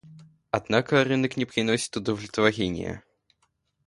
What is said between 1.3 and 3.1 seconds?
не приносит удовлетворения.